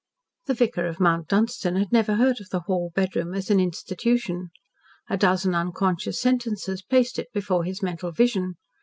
The 0.47 0.55
vicar 0.55 0.87
of 0.87 0.99
Mount 0.99 1.27
Dunstan 1.27 1.75
had 1.75 1.91
never 1.91 2.15
heard 2.15 2.41
of 2.41 2.49
the 2.49 2.61
"hall 2.61 2.91
bedroom" 2.95 3.35
as 3.35 3.51
an 3.51 3.59
institution. 3.59 4.49
A 5.11 5.15
dozen 5.15 5.53
unconscious 5.53 6.19
sentences 6.19 6.81
placed 6.81 7.19
it 7.19 7.27
before 7.35 7.65
his 7.65 7.83
mental 7.83 8.11
vision. 8.11 8.55